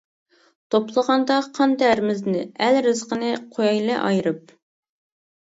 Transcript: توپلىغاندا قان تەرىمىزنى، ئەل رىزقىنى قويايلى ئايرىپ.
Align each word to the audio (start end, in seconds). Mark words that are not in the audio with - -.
توپلىغاندا 0.75 1.37
قان 1.57 1.75
تەرىمىزنى، 1.81 2.41
ئەل 2.69 2.81
رىزقىنى 2.87 3.31
قويايلى 3.59 4.01
ئايرىپ. 4.01 4.57